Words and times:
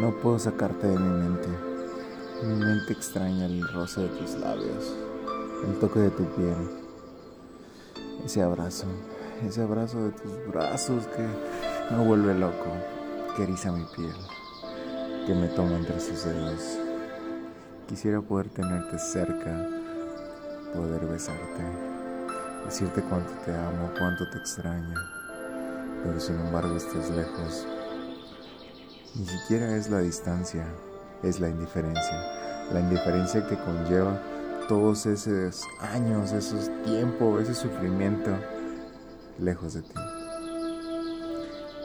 No 0.00 0.10
puedo 0.10 0.38
sacarte 0.38 0.88
de 0.88 0.98
mi 0.98 1.08
mente. 1.08 1.48
Mi 2.42 2.54
mente 2.54 2.92
extraña 2.92 3.46
el 3.46 3.66
roce 3.66 4.02
de 4.02 4.08
tus 4.08 4.34
labios, 4.34 4.94
el 5.66 5.78
toque 5.78 6.00
de 6.00 6.10
tu 6.10 6.24
piel, 6.34 6.68
ese 8.22 8.42
abrazo, 8.42 8.84
ese 9.42 9.62
abrazo 9.62 10.04
de 10.04 10.10
tus 10.10 10.46
brazos 10.48 11.06
que 11.06 11.26
me 11.94 12.04
vuelve 12.04 12.34
loco, 12.34 12.66
que 13.34 13.44
eriza 13.44 13.72
mi 13.72 13.86
piel, 13.96 14.14
que 15.26 15.34
me 15.34 15.48
toma 15.48 15.78
entre 15.78 15.98
sus 15.98 16.24
dedos. 16.24 16.78
Quisiera 17.88 18.20
poder 18.20 18.50
tenerte 18.50 18.98
cerca, 18.98 19.66
poder 20.74 21.06
besarte, 21.06 21.64
decirte 22.66 23.00
cuánto 23.00 23.32
te 23.46 23.56
amo, 23.56 23.90
cuánto 23.98 24.28
te 24.28 24.36
extraño, 24.36 24.94
pero 26.04 26.20
sin 26.20 26.38
embargo 26.38 26.76
estás 26.76 27.08
lejos 27.08 27.66
ni 29.18 29.24
siquiera 29.24 29.74
es 29.76 29.88
la 29.88 30.00
distancia, 30.00 30.66
es 31.22 31.40
la 31.40 31.48
indiferencia. 31.48 32.22
La 32.72 32.80
indiferencia 32.80 33.46
que 33.46 33.56
conlleva 33.56 34.20
todos 34.68 35.06
esos 35.06 35.64
años, 35.80 36.32
esos 36.32 36.70
tiempos, 36.84 37.42
ese 37.42 37.54
sufrimiento 37.54 38.30
lejos 39.38 39.74
de 39.74 39.82
ti. 39.82 39.94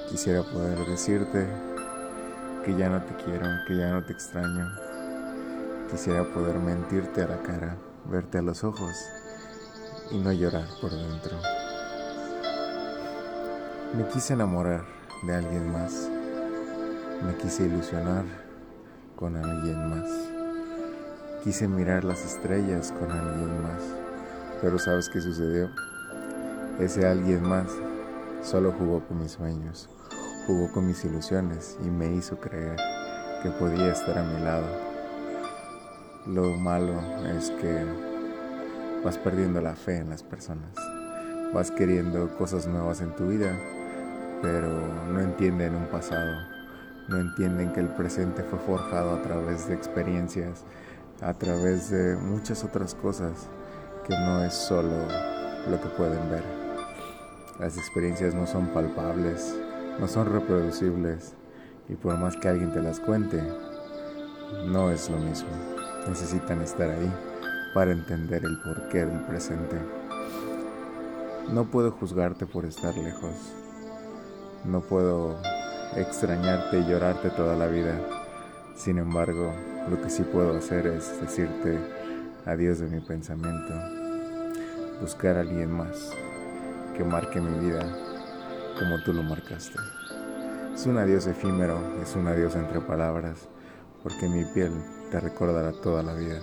Quisiera 0.09 0.43
poder 0.43 0.85
decirte 0.85 1.47
que 2.65 2.75
ya 2.75 2.89
no 2.89 3.01
te 3.01 3.15
quiero, 3.23 3.45
que 3.65 3.77
ya 3.77 3.91
no 3.91 4.03
te 4.03 4.11
extraño. 4.11 4.69
Quisiera 5.89 6.25
poder 6.33 6.57
mentirte 6.59 7.21
a 7.21 7.27
la 7.27 7.41
cara, 7.43 7.77
verte 8.09 8.39
a 8.39 8.41
los 8.41 8.63
ojos 8.63 8.93
y 10.09 10.17
no 10.17 10.33
llorar 10.33 10.67
por 10.81 10.91
dentro. 10.91 11.37
Me 13.95 14.05
quise 14.09 14.33
enamorar 14.33 14.83
de 15.23 15.35
alguien 15.35 15.71
más 15.71 16.09
me 17.23 17.35
quise 17.35 17.65
ilusionar 17.65 18.25
con 19.15 19.35
alguien 19.35 19.89
más. 19.89 20.09
Quise 21.43 21.67
mirar 21.67 22.03
las 22.03 22.25
estrellas 22.25 22.91
con 22.99 23.11
alguien 23.11 23.61
más. 23.61 23.81
Pero 24.61 24.79
¿sabes 24.79 25.09
qué 25.09 25.21
sucedió? 25.21 25.69
Ese 26.79 27.05
alguien 27.05 27.47
más 27.47 27.67
solo 28.41 28.71
jugó 28.71 29.01
con 29.07 29.19
mis 29.19 29.33
sueños, 29.33 29.89
jugó 30.47 30.71
con 30.71 30.87
mis 30.87 31.05
ilusiones 31.05 31.77
y 31.85 31.89
me 31.89 32.11
hizo 32.11 32.39
creer 32.39 32.77
que 33.43 33.51
podía 33.51 33.91
estar 33.91 34.17
a 34.17 34.23
mi 34.23 34.43
lado. 34.43 34.65
Lo 36.25 36.49
malo 36.57 36.93
es 37.37 37.51
que 37.51 37.85
vas 39.03 39.17
perdiendo 39.19 39.61
la 39.61 39.75
fe 39.75 39.97
en 39.97 40.09
las 40.09 40.23
personas. 40.23 40.75
Vas 41.53 41.69
queriendo 41.69 42.35
cosas 42.37 42.65
nuevas 42.65 43.01
en 43.01 43.15
tu 43.15 43.27
vida, 43.27 43.55
pero 44.41 44.69
no 45.11 45.19
entienden 45.19 45.75
un 45.75 45.85
pasado 45.87 46.60
no 47.11 47.19
entienden 47.19 47.73
que 47.73 47.81
el 47.81 47.89
presente 47.89 48.41
fue 48.41 48.57
forjado 48.59 49.13
a 49.13 49.21
través 49.21 49.67
de 49.67 49.75
experiencias, 49.75 50.63
a 51.21 51.33
través 51.33 51.89
de 51.89 52.15
muchas 52.15 52.63
otras 52.63 52.95
cosas 52.95 53.49
que 54.07 54.15
no 54.17 54.43
es 54.45 54.53
solo 54.53 55.07
lo 55.69 55.81
que 55.81 55.89
pueden 55.89 56.31
ver. 56.31 56.43
Las 57.59 57.77
experiencias 57.77 58.33
no 58.33 58.47
son 58.47 58.67
palpables, 58.67 59.55
no 59.99 60.07
son 60.07 60.31
reproducibles 60.31 61.33
y 61.89 61.95
por 61.95 62.17
más 62.17 62.37
que 62.37 62.47
alguien 62.47 62.71
te 62.71 62.81
las 62.81 63.01
cuente, 63.01 63.43
no 64.67 64.89
es 64.89 65.09
lo 65.09 65.17
mismo. 65.17 65.49
Necesitan 66.07 66.61
estar 66.61 66.89
ahí 66.89 67.11
para 67.73 67.91
entender 67.91 68.43
el 68.45 68.57
porqué 68.61 69.05
del 69.05 69.21
presente. 69.25 69.77
No 71.51 71.65
puedo 71.65 71.91
juzgarte 71.91 72.45
por 72.45 72.65
estar 72.65 72.95
lejos. 72.97 73.35
No 74.63 74.79
puedo 74.79 75.37
extrañarte 75.95 76.79
y 76.79 76.85
llorarte 76.85 77.29
toda 77.31 77.55
la 77.55 77.67
vida. 77.67 77.99
Sin 78.75 78.97
embargo, 78.97 79.53
lo 79.89 80.01
que 80.01 80.09
sí 80.09 80.23
puedo 80.23 80.57
hacer 80.57 80.87
es 80.87 81.19
decirte 81.21 81.77
adiós 82.45 82.79
de 82.79 82.87
mi 82.87 82.99
pensamiento, 82.99 83.73
buscar 85.01 85.37
a 85.37 85.41
alguien 85.41 85.71
más 85.71 86.11
que 86.97 87.03
marque 87.03 87.39
mi 87.39 87.67
vida 87.67 87.81
como 88.79 89.01
tú 89.03 89.13
lo 89.13 89.23
marcaste. 89.23 89.77
Es 90.73 90.85
un 90.85 90.97
adiós 90.97 91.27
efímero, 91.27 91.79
es 92.01 92.15
un 92.15 92.27
adiós 92.27 92.55
entre 92.55 92.79
palabras, 92.81 93.47
porque 94.01 94.27
mi 94.27 94.45
piel 94.45 94.71
te 95.11 95.19
recordará 95.19 95.71
toda 95.73 96.01
la 96.01 96.13
vida. 96.13 96.39